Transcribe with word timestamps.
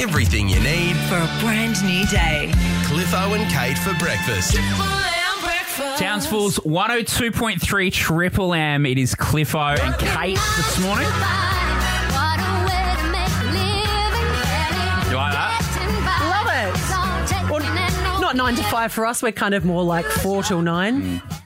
Everything 0.00 0.48
you 0.48 0.58
need. 0.60 0.96
For 1.08 1.16
a 1.16 1.28
brand 1.40 1.76
new 1.84 2.06
day. 2.06 2.50
Cliffo 2.84 3.34
and 3.34 3.50
Kate 3.52 3.76
for 3.76 3.92
breakfast. 3.98 4.54
Townsville's 5.98 6.58
102.3 6.60 7.92
Triple 7.92 8.54
M. 8.54 8.86
It 8.86 8.96
is 8.96 9.14
Cliffo 9.14 9.58
and 9.58 9.94
Kate 9.98 10.38
this 10.56 10.78
morning. 10.80 11.04
You 15.10 15.16
like 15.16 15.34
that? 15.34 15.56
Love 16.30 16.48
it. 16.48 17.50
Well, 17.50 18.20
not 18.20 18.36
nine 18.36 18.54
to 18.54 18.62
five 18.64 18.92
for 18.92 19.04
us. 19.04 19.22
We're 19.22 19.32
kind 19.32 19.54
of 19.54 19.66
more 19.66 19.82
like 19.82 20.06
four 20.06 20.42
till 20.42 20.62
nine. 20.62 21.20
Mm. 21.20 21.39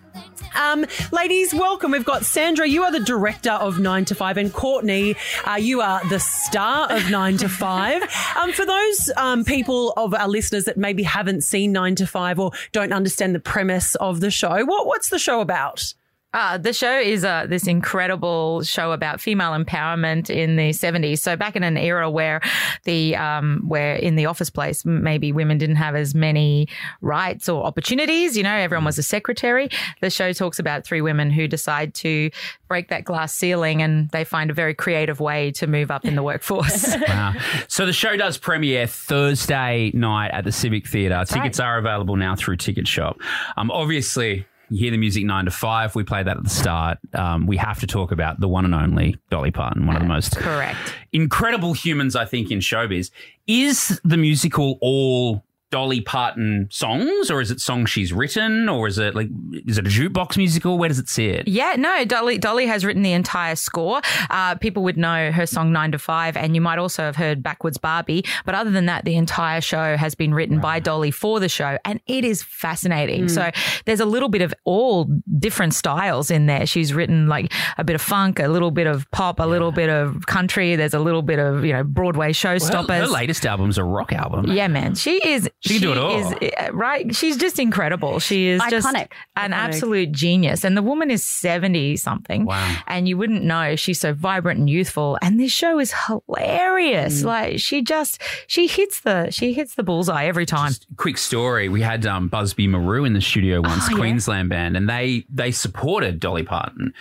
Um, 0.55 0.87
ladies, 1.13 1.53
welcome. 1.53 1.91
We've 1.91 2.05
got 2.05 2.25
Sandra. 2.25 2.67
You 2.67 2.85
are 2.85 2.93
the 2.93 3.01
director 3.01 3.51
of 3.51 3.79
Nine 3.79 4.05
to 4.07 4.15
Five, 4.15 4.37
and 4.37 4.53
Courtney, 4.53 5.17
uh, 5.45 5.57
you 5.57 5.81
are 5.81 6.01
the 6.09 6.21
star 6.21 6.91
of 6.91 7.11
Nine 7.11 7.37
to 7.39 7.49
Five. 7.49 8.03
Um, 8.37 8.53
for 8.53 8.67
those 8.67 9.11
um, 9.17 9.45
people 9.45 9.93
of 9.97 10.13
our 10.13 10.29
listeners 10.29 10.65
that 10.65 10.77
maybe 10.77 11.03
haven't 11.03 11.43
seen 11.43 11.73
Nine 11.73 11.95
to 11.97 12.07
Five 12.07 12.39
or 12.41 12.51
don't 12.73 12.93
understand 12.93 13.35
the 13.35 13.41
premise 13.41 13.95
of 13.97 14.21
the 14.21 14.31
show, 14.31 14.65
what, 14.65 14.87
what's 14.87 15.09
the 15.09 15.19
show 15.19 15.41
about? 15.41 15.95
Uh, 16.35 16.59
the 16.59 16.73
show 16.73 16.99
is 16.99 17.25
uh, 17.25 17.47
this 17.49 17.69
incredible 17.69 18.61
show 18.63 18.91
about 18.91 19.21
female 19.21 19.53
empowerment 19.53 20.29
in 20.29 20.57
the 20.57 20.71
70s. 20.71 21.21
So 21.21 21.37
back 21.37 21.55
in 21.55 21.63
an 21.63 21.77
era 21.77 22.11
where 22.11 22.41
the 22.83 23.15
um, 23.15 23.63
where 23.69 23.95
in 23.95 24.17
the 24.17 24.27
office 24.27 24.51
place 24.51 24.85
maybe 24.85 25.31
women 25.31 25.59
didn't 25.59 25.77
have 25.77 25.95
as 25.95 26.13
many 26.13 26.69
rights 27.01 27.49
or 27.49 27.65
opportunities. 27.65 28.37
You 28.37 28.43
know, 28.43 28.55
everyone 28.55 28.85
was 28.85 28.99
a 28.99 29.03
secretary. 29.03 29.69
The 30.01 30.11
show 30.11 30.33
talks 30.33 30.59
about 30.59 30.85
three 30.85 31.01
women 31.01 31.31
who 31.31 31.47
decide 31.47 31.95
to 31.95 32.31
break 32.67 32.89
that 32.89 33.05
glass 33.05 33.33
ceiling 33.33 33.81
and 33.81 34.11
they 34.11 34.25
find 34.25 34.51
a 34.51 34.55
very 34.55 34.75
creative 34.75 35.21
way 35.21 35.53
to 35.53 35.69
move 35.69 35.93
up 35.93 36.05
in 36.05 36.17
the 36.17 36.23
workforce. 36.23 36.97
Wow. 37.09 37.35
So 37.69 37.87
the 37.87 37.93
show 37.93 38.17
does 38.17 38.39
premiere 38.39 38.87
Thursday 38.87 39.91
night 39.95 40.31
at 40.33 40.45
the 40.45 40.53
Civic 40.53 40.87
Theatre. 40.87 41.25
Tickets 41.27 41.61
are 41.61 41.79
available 41.79 42.17
now 42.17 42.35
through 42.35 42.57
Ticket 42.57 42.87
Shop. 42.87 43.19
Um, 43.57 43.71
obviously, 43.71 44.47
you 44.71 44.79
hear 44.79 44.91
the 44.91 44.97
music 44.97 45.25
nine 45.25 45.45
to 45.45 45.51
five. 45.51 45.95
We 45.95 46.05
play 46.05 46.23
that 46.23 46.37
at 46.37 46.45
the 46.45 46.51
start. 46.51 46.99
Um, 47.13 47.47
we 47.47 47.57
have 47.57 47.81
to 47.81 47.87
talk 47.87 48.13
about 48.13 48.41
the 48.41 48.49
one 48.49 48.65
and 48.65 48.75
only 48.75 49.17
Dolly 49.31 49.51
Parton, 49.51 49.87
one 49.87 49.97
of 49.97 50.03
the 50.03 50.09
most 50.09 50.37
Correct. 50.37 50.79
incredible 51.13 51.73
humans, 51.73 52.17
I 52.17 52.25
think, 52.25 52.51
in 52.51 52.59
showbiz. 52.61 53.11
Is 53.47 54.01
the 54.05 54.17
musical 54.17 54.79
all 54.81 55.45
Dolly 55.71 56.01
Parton 56.01 56.69
songs, 56.71 57.31
or 57.31 57.41
is 57.41 57.51
it 57.51 57.59
songs 57.61 57.91
she's 57.91 58.13
written, 58.13 58.69
or 58.69 58.87
is 58.87 58.97
it 58.99 59.15
like 59.15 59.29
is 59.67 59.77
it 59.79 59.87
a 59.87 59.91
jukebox 59.91 60.37
musical? 60.37 60.79
Where 60.79 60.89
does 60.89 60.99
it 61.01 61.09
sit? 61.09 61.49
Yeah, 61.49 61.75
no, 61.77 62.05
Dolly 62.05 62.39
Dolly 62.39 62.67
has 62.67 62.85
written 62.85 63.03
the 63.03 63.13
entire 63.13 63.57
score. 63.57 64.01
Uh, 64.31 64.55
people 64.55 64.85
would 64.85 64.97
know 64.97 65.33
her 65.33 65.47
song 65.47 65.73
Nine 65.73 65.91
to 65.93 65.99
Five, 65.99 66.37
and 66.37 66.55
you 66.55 66.61
might 66.61 66.79
also 66.79 67.03
have 67.03 67.17
heard 67.17 67.43
Backwards 67.43 67.77
Barbie. 67.79 68.25
But 68.45 68.55
other 68.55 68.71
than 68.71 68.87
that, 68.87 69.05
the 69.05 69.17
entire 69.17 69.61
show 69.61 69.97
has 69.97 70.15
been 70.15 70.33
written 70.33 70.61
by 70.61 70.79
Dolly 70.79 71.11
for 71.11 71.41
the 71.41 71.49
show, 71.49 71.77
and 71.85 72.01
it 72.07 72.25
is 72.25 72.43
fascinating. 72.43 73.29
So 73.29 73.51
there's 73.85 74.01
a 74.01 74.05
little 74.07 74.29
bit 74.29 74.43
of 74.43 74.55
all 74.65 75.09
different 75.39 75.75
styles 75.75 76.31
in 76.31 76.47
there. 76.47 76.67
She's 76.67 76.95
written 76.95 77.27
like 77.27 77.53
a 77.79 77.85
bit 77.85 77.95
of 77.95 78.03
funk, 78.03 78.39
a 78.39 78.47
little 78.49 78.71
bit 78.71 78.87
of 78.87 79.11
pop, 79.11 79.41
a 79.41 79.45
little 79.47 79.73
bit 79.73 79.89
of 79.91 80.27
country. 80.27 80.77
There's 80.77 80.95
a 80.95 81.01
little 81.01 81.23
bit 81.23 81.39
of 81.41 81.65
you 81.65 81.73
know 81.73 81.83
Broadway 81.83 82.27
Well, 82.29 82.33
showstoppers. 82.35 82.89
her, 82.89 83.01
her 83.01 83.07
latest 83.09 83.45
album's 83.45 83.77
a 83.79 83.83
rock 83.85 84.13
album. 84.13 84.47
Yeah, 84.53 84.69
man. 84.69 84.95
She 84.95 85.17
is. 85.27 85.49
She 85.65 85.75
can 85.75 85.83
do 85.83 85.93
it 85.93 85.99
all. 85.99 86.19
Is, 86.19 86.51
uh, 86.61 86.73
right. 86.73 87.15
She's 87.17 87.37
just 87.39 87.59
incredible. 87.59 88.19
She 88.19 88.49
is 88.49 88.61
just 88.69 88.87
an 88.87 88.95
Iconic. 88.95 89.09
absolute 89.37 90.13
genius. 90.13 90.63
And 90.63 90.77
the 90.77 90.83
woman 90.83 91.11
is 91.11 91.25
70 91.25 91.97
something. 91.97 92.45
Wow. 92.45 92.77
And 92.87 93.09
you 93.09 93.17
wouldn't 93.17 93.43
know 93.45 93.75
she's 93.75 93.99
so 93.99 94.13
vibrant 94.13 94.61
and 94.61 94.69
youthful. 94.69 95.19
And 95.23 95.41
this 95.41 95.53
show 95.53 95.79
is 95.79 95.95
hilarious. 96.07 97.23
Mm. 97.23 97.25
Like 97.25 97.59
she 97.61 97.83
just, 97.83 98.21
she 98.47 98.67
hits 98.67 99.01
the, 99.01 99.31
she 99.31 99.53
hits 99.53 99.75
the 99.75 99.83
bullseye 99.83 100.27
every 100.27 100.47
time. 100.47 100.73
quick 100.97 101.17
story. 101.19 101.69
We 101.69 101.81
had 101.81 102.05
um, 102.07 102.29
Busby 102.29 102.67
Marou 102.67 103.05
in 103.05 103.15
the 103.15 103.21
studio 103.21 103.61
once, 103.63 103.85
Oh, 103.87 103.93
yeah. 103.93 103.97
Queensland 103.97 104.49
band, 104.51 104.77
and 104.77 104.89
they 104.89 105.25
they 105.29 105.51
supported 105.51 106.21
Dolly 106.21 106.43
Parton. 106.43 106.93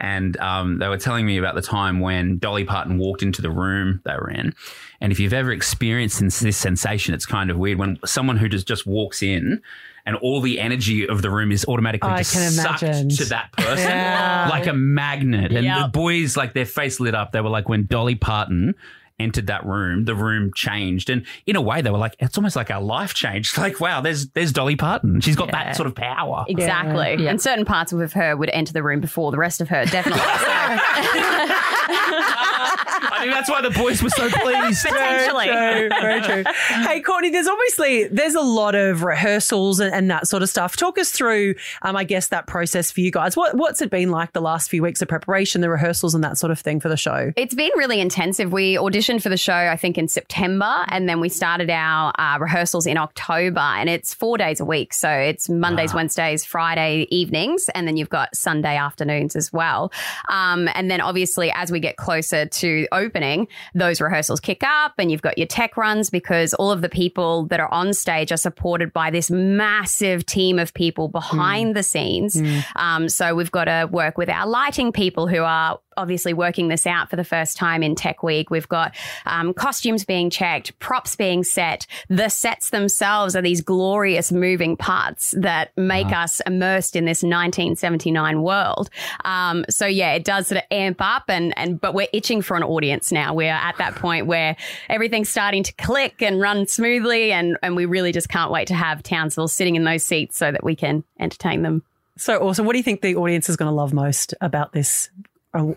And 0.00 0.36
um, 0.38 0.78
they 0.78 0.88
were 0.88 0.96
telling 0.96 1.26
me 1.26 1.36
about 1.36 1.54
the 1.54 1.62
time 1.62 2.00
when 2.00 2.38
Dolly 2.38 2.64
Parton 2.64 2.96
walked 2.98 3.22
into 3.22 3.42
the 3.42 3.50
room 3.50 4.00
they 4.04 4.14
were 4.14 4.30
in. 4.30 4.54
And 5.00 5.12
if 5.12 5.20
you've 5.20 5.34
ever 5.34 5.52
experienced 5.52 6.20
this, 6.20 6.40
this 6.40 6.56
sensation, 6.56 7.12
it's 7.14 7.26
kind 7.26 7.50
of 7.50 7.58
weird 7.58 7.78
when 7.78 7.98
someone 8.06 8.38
who 8.38 8.48
just, 8.48 8.66
just 8.66 8.86
walks 8.86 9.22
in 9.22 9.60
and 10.06 10.16
all 10.16 10.40
the 10.40 10.58
energy 10.58 11.06
of 11.06 11.20
the 11.20 11.30
room 11.30 11.52
is 11.52 11.66
automatically 11.66 12.08
I 12.10 12.18
just 12.18 12.32
can 12.32 12.50
sucked 12.50 12.80
to 13.18 13.24
that 13.26 13.52
person 13.52 13.88
Yeah. 13.90 14.48
like 14.50 14.66
a 14.66 14.72
magnet. 14.72 15.52
And 15.52 15.66
the 15.66 15.88
boys, 15.88 16.36
like 16.36 16.54
their 16.54 16.64
face 16.66 16.98
lit 17.00 17.14
up. 17.14 17.32
They 17.32 17.42
were 17.42 17.50
like, 17.50 17.68
when 17.68 17.84
Dolly 17.84 18.14
Parton 18.14 18.74
entered 19.20 19.46
that 19.48 19.64
room, 19.64 20.06
the 20.06 20.14
room 20.14 20.52
changed. 20.54 21.10
And 21.10 21.26
in 21.46 21.54
a 21.56 21.60
way, 21.60 21.82
they 21.82 21.90
were 21.90 21.98
like, 21.98 22.16
it's 22.18 22.38
almost 22.38 22.56
like 22.56 22.70
our 22.70 22.82
life 22.82 23.14
changed. 23.14 23.54
Like, 23.60 23.78
wow, 23.78 24.00
there's 24.00 24.28
there's 24.30 24.52
Dolly 24.52 24.74
Parton. 24.76 25.20
She's 25.20 25.36
got 25.36 25.48
Yeah. 25.48 25.64
that 25.64 25.76
sort 25.76 25.86
of 25.86 25.94
power. 25.94 26.46
Exactly. 26.48 27.22
Yeah. 27.22 27.30
And 27.30 27.40
certain 27.40 27.66
parts 27.66 27.92
of 27.92 28.12
her 28.14 28.34
would 28.36 28.48
enter 28.50 28.72
the 28.72 28.82
room 28.82 29.00
before 29.00 29.30
the 29.30 29.38
rest 29.38 29.60
of 29.60 29.68
her, 29.68 29.84
definitely. 29.84 30.20
I 32.60 33.18
think 33.20 33.32
that's 33.32 33.50
why 33.50 33.62
the 33.62 33.70
boys 33.70 34.02
were 34.02 34.10
so 34.10 34.28
pleased. 34.28 34.86
Potentially. 34.86 35.46
Very 35.46 35.88
true. 35.88 35.98
Very 36.00 36.20
true. 36.22 36.52
hey, 36.86 37.00
Courtney, 37.00 37.30
there's 37.30 37.46
obviously 37.46 38.08
there's 38.08 38.34
a 38.34 38.40
lot 38.40 38.74
of 38.74 39.02
rehearsals 39.02 39.80
and, 39.80 39.94
and 39.94 40.10
that 40.10 40.28
sort 40.28 40.42
of 40.42 40.48
stuff. 40.48 40.76
Talk 40.76 40.98
us 40.98 41.10
through, 41.10 41.54
um, 41.82 41.96
I 41.96 42.04
guess, 42.04 42.28
that 42.28 42.46
process 42.46 42.90
for 42.90 43.00
you 43.00 43.10
guys. 43.10 43.36
What 43.36 43.56
what's 43.56 43.80
it 43.82 43.90
been 43.90 44.10
like 44.10 44.32
the 44.32 44.40
last 44.40 44.70
few 44.70 44.82
weeks 44.82 45.02
of 45.02 45.08
preparation, 45.08 45.60
the 45.60 45.70
rehearsals, 45.70 46.14
and 46.14 46.22
that 46.24 46.38
sort 46.38 46.50
of 46.50 46.58
thing 46.58 46.80
for 46.80 46.88
the 46.88 46.96
show? 46.96 47.32
It's 47.36 47.54
been 47.54 47.70
really 47.76 48.00
intensive. 48.00 48.52
We 48.52 48.74
auditioned 48.74 49.22
for 49.22 49.28
the 49.28 49.36
show, 49.36 49.54
I 49.54 49.76
think, 49.76 49.98
in 49.98 50.08
September, 50.08 50.84
and 50.88 51.08
then 51.08 51.20
we 51.20 51.28
started 51.28 51.70
our 51.70 52.12
uh, 52.18 52.38
rehearsals 52.38 52.86
in 52.86 52.96
October, 52.96 53.60
and 53.60 53.88
it's 53.88 54.14
four 54.14 54.38
days 54.38 54.60
a 54.60 54.64
week. 54.64 54.92
So 54.94 55.10
it's 55.10 55.48
Mondays, 55.48 55.94
Wednesdays, 55.94 56.44
Friday 56.44 57.06
evenings, 57.10 57.68
and 57.74 57.86
then 57.86 57.96
you've 57.96 58.10
got 58.10 58.34
Sunday 58.36 58.76
afternoons 58.76 59.36
as 59.36 59.52
well. 59.52 59.92
Um, 60.28 60.68
and 60.74 60.90
then 60.90 61.00
obviously, 61.00 61.52
as 61.52 61.70
we 61.70 61.80
get 61.80 61.96
closer 61.96 62.46
to 62.52 62.86
opening, 62.92 63.48
those 63.74 64.00
rehearsals 64.00 64.40
kick 64.40 64.62
up, 64.62 64.94
and 64.98 65.10
you've 65.10 65.22
got 65.22 65.38
your 65.38 65.46
tech 65.46 65.76
runs 65.76 66.10
because 66.10 66.54
all 66.54 66.70
of 66.70 66.80
the 66.80 66.88
people 66.88 67.46
that 67.46 67.60
are 67.60 67.72
on 67.72 67.92
stage 67.94 68.32
are 68.32 68.36
supported 68.36 68.92
by 68.92 69.10
this 69.10 69.30
massive 69.30 70.26
team 70.26 70.58
of 70.58 70.74
people 70.74 71.08
behind 71.08 71.74
the 71.74 71.82
scenes. 71.82 72.36
Um, 72.76 73.08
so 73.08 73.34
we've 73.34 73.50
got 73.50 73.64
to 73.64 73.88
work 73.90 74.18
with 74.18 74.28
our 74.28 74.46
lighting 74.46 74.92
people 74.92 75.26
who 75.26 75.42
are 75.42 75.78
obviously 76.00 76.32
working 76.32 76.68
this 76.68 76.86
out 76.86 77.10
for 77.10 77.16
the 77.16 77.24
first 77.24 77.56
time 77.56 77.82
in 77.82 77.94
Tech 77.94 78.22
Week. 78.22 78.50
We've 78.50 78.68
got 78.68 78.96
um, 79.26 79.52
costumes 79.52 80.04
being 80.04 80.30
checked, 80.30 80.76
props 80.78 81.14
being 81.14 81.44
set. 81.44 81.86
The 82.08 82.28
sets 82.28 82.70
themselves 82.70 83.36
are 83.36 83.42
these 83.42 83.60
glorious 83.60 84.32
moving 84.32 84.76
parts 84.76 85.34
that 85.36 85.76
make 85.76 86.06
us 86.06 86.40
immersed 86.46 86.96
in 86.96 87.04
this 87.04 87.22
1979 87.22 88.42
world. 88.42 88.90
Um, 89.24 89.64
so 89.68 89.86
yeah, 89.86 90.12
it 90.14 90.24
does 90.24 90.48
sort 90.48 90.58
of 90.58 90.64
amp 90.70 91.00
up, 91.00 91.24
and 91.28 91.56
and 91.58 91.80
but 91.80 91.94
we're 91.94 92.08
itching 92.12 92.42
for 92.42 92.56
an 92.56 92.62
audience 92.62 93.12
now. 93.12 93.34
We're 93.34 93.50
at 93.52 93.76
that 93.78 93.94
point 93.96 94.26
where 94.26 94.56
everything's 94.88 95.28
starting 95.28 95.62
to 95.64 95.72
click 95.74 96.22
and 96.22 96.40
run 96.40 96.66
smoothly, 96.66 97.32
and 97.32 97.58
and 97.62 97.76
we 97.76 97.84
really 97.84 98.12
just 98.12 98.28
can't 98.28 98.50
wait 98.50 98.68
to 98.68 98.74
have 98.74 99.02
Townsville 99.02 99.48
sitting 99.48 99.76
in 99.76 99.84
those 99.84 100.02
seats 100.02 100.38
so 100.38 100.50
that 100.50 100.64
we 100.64 100.74
can 100.74 101.04
entertain 101.18 101.62
them. 101.62 101.82
So 102.16 102.38
awesome. 102.38 102.66
What 102.66 102.72
do 102.72 102.78
you 102.78 102.82
think 102.82 103.00
the 103.00 103.16
audience 103.16 103.48
is 103.48 103.56
going 103.56 103.70
to 103.70 103.74
love 103.74 103.94
most 103.94 104.34
about 104.40 104.72
this 104.72 105.08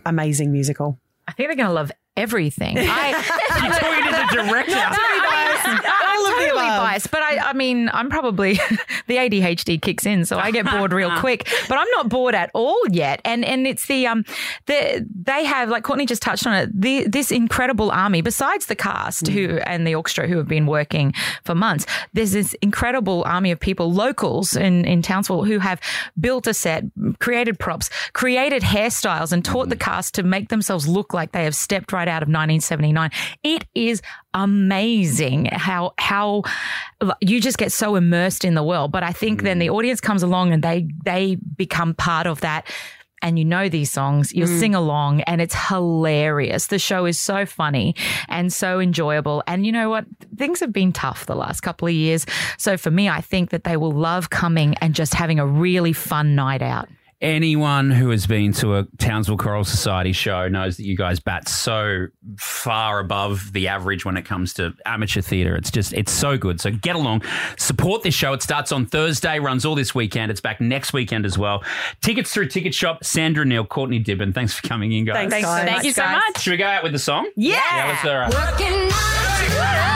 amazing 0.05 0.51
musical? 0.51 0.99
I 1.27 1.31
think 1.31 1.49
they're 1.49 1.55
going 1.55 1.67
to 1.67 1.73
love 1.73 1.91
everything. 2.15 2.77
I, 2.79 3.13
talking 3.79 4.03
to 4.05 4.11
the 4.11 4.43
director. 4.43 4.75
I'm 5.65 6.33
totally 6.33 6.67
biased, 6.67 7.11
but 7.11 7.21
I, 7.21 7.49
I 7.49 7.53
mean, 7.53 7.89
I'm 7.93 8.09
probably 8.09 8.53
the 9.07 9.17
ADHD 9.17 9.81
kicks 9.81 10.05
in, 10.05 10.25
so 10.25 10.37
I 10.37 10.51
get 10.51 10.65
bored 10.65 10.93
real 10.93 11.11
quick. 11.19 11.47
But 11.67 11.77
I'm 11.77 11.87
not 11.91 12.09
bored 12.09 12.35
at 12.35 12.51
all 12.53 12.79
yet, 12.89 13.21
and 13.25 13.43
and 13.45 13.65
it's 13.67 13.85
the 13.87 14.07
um 14.07 14.25
the 14.65 15.07
they 15.23 15.45
have 15.45 15.69
like 15.69 15.83
Courtney 15.83 16.05
just 16.05 16.21
touched 16.21 16.45
on 16.45 16.53
it. 16.53 16.69
The 16.73 17.07
this 17.07 17.31
incredible 17.31 17.91
army, 17.91 18.21
besides 18.21 18.67
the 18.67 18.75
cast 18.75 19.27
who 19.27 19.57
and 19.65 19.87
the 19.87 19.95
orchestra 19.95 20.27
who 20.27 20.37
have 20.37 20.47
been 20.47 20.65
working 20.65 21.13
for 21.43 21.55
months. 21.55 21.85
There's 22.13 22.31
this 22.31 22.53
incredible 22.61 23.23
army 23.25 23.51
of 23.51 23.59
people, 23.59 23.91
locals 23.91 24.55
in 24.55 24.85
in 24.85 25.01
Townsville, 25.01 25.43
who 25.43 25.59
have 25.59 25.79
built 26.19 26.47
a 26.47 26.53
set, 26.53 26.83
created 27.19 27.59
props, 27.59 27.89
created 28.13 28.63
hairstyles, 28.63 29.31
and 29.31 29.43
taught 29.43 29.69
the 29.69 29.75
cast 29.75 30.15
to 30.15 30.23
make 30.23 30.49
themselves 30.49 30.87
look 30.87 31.13
like 31.13 31.31
they 31.31 31.43
have 31.43 31.55
stepped 31.55 31.91
right 31.91 32.02
out 32.07 32.23
of 32.23 32.27
1979. 32.27 33.09
It 33.43 33.65
is 33.75 34.01
amazing 34.33 35.45
how 35.45 35.93
how 35.97 36.43
you 37.21 37.39
just 37.41 37.57
get 37.57 37.71
so 37.71 37.95
immersed 37.95 38.45
in 38.45 38.55
the 38.55 38.63
world. 38.63 38.91
But 38.91 39.03
I 39.03 39.11
think 39.11 39.43
then 39.43 39.59
the 39.59 39.67
mm. 39.67 39.75
audience 39.75 40.01
comes 40.01 40.23
along 40.23 40.53
and 40.53 40.63
they 40.63 40.87
they 41.03 41.35
become 41.35 41.93
part 41.93 42.27
of 42.27 42.41
that. 42.41 42.67
And 43.21 43.39
you 43.39 43.45
know 43.45 43.69
these 43.69 43.89
songs, 43.89 44.33
you'll 44.33 44.49
mm. 44.49 44.59
sing 44.59 44.75
along, 44.75 45.21
and 45.21 45.39
it's 45.39 45.55
hilarious. 45.69 46.67
The 46.67 46.77
show 46.77 47.05
is 47.05 47.17
so 47.17 47.45
funny 47.45 47.95
and 48.27 48.51
so 48.51 48.81
enjoyable. 48.81 49.41
And 49.47 49.65
you 49.65 49.71
know 49.71 49.89
what? 49.89 50.05
Things 50.35 50.59
have 50.59 50.73
been 50.73 50.91
tough 50.91 51.25
the 51.25 51.35
last 51.35 51.61
couple 51.61 51.87
of 51.87 51.93
years. 51.93 52.25
So 52.57 52.75
for 52.75 52.91
me, 52.91 53.07
I 53.07 53.21
think 53.21 53.51
that 53.51 53.63
they 53.63 53.77
will 53.77 53.93
love 53.93 54.29
coming 54.29 54.75
and 54.81 54.93
just 54.93 55.13
having 55.13 55.39
a 55.39 55.47
really 55.47 55.93
fun 55.93 56.35
night 56.35 56.61
out. 56.61 56.89
Anyone 57.23 57.89
who 57.89 58.09
has 58.09 58.27
been 58.27 58.51
to 58.55 58.75
a 58.75 58.83
Townsville 58.97 59.37
Choral 59.37 59.63
Society 59.63 60.11
show 60.11 60.49
knows 60.49 60.75
that 60.75 60.83
you 60.83 60.97
guys 60.97 61.21
bat 61.21 61.47
so 61.47 62.07
far 62.37 62.99
above 62.99 63.53
the 63.53 63.69
average 63.69 64.03
when 64.03 64.17
it 64.17 64.25
comes 64.25 64.53
to 64.55 64.73
amateur 64.85 65.21
theatre. 65.21 65.55
It's 65.55 65.71
just, 65.71 65.93
it's 65.93 66.11
so 66.11 66.37
good. 66.37 66.59
So 66.59 66.69
get 66.69 66.97
along, 66.97 67.23
support 67.57 68.03
this 68.03 68.13
show. 68.13 68.33
It 68.33 68.43
starts 68.43 68.73
on 68.73 68.85
Thursday, 68.87 69.39
runs 69.39 69.63
all 69.63 69.73
this 69.73 69.95
weekend. 69.95 70.31
It's 70.31 70.41
back 70.41 70.59
next 70.59 70.91
weekend 70.91 71.25
as 71.25 71.37
well. 71.37 71.63
Tickets 72.01 72.33
through 72.33 72.49
Ticket 72.49 72.75
Shop. 72.75 73.01
Sandra 73.05 73.45
Neal, 73.45 73.63
Courtney 73.63 74.03
Dibben. 74.03 74.33
Thanks 74.33 74.53
for 74.53 74.67
coming 74.67 74.91
in, 74.91 75.05
guys. 75.05 75.29
Thanks, 75.29 75.47
guys. 75.47 75.69
Thank 75.69 75.85
you 75.85 75.93
so 75.93 76.05
much. 76.05 76.41
Should 76.41 76.51
we 76.51 76.57
go 76.57 76.67
out 76.67 76.83
with 76.83 76.91
the 76.91 76.99
song? 76.99 77.31
Yeah. 77.37 77.61
Yeah, 77.71 77.87
let's 78.03 78.57
do 78.57 79.92